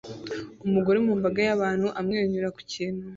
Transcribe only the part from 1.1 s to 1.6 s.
mbaga